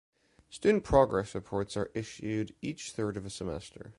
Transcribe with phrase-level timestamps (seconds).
[0.49, 3.89] Student progress reports are issued each third of a semester.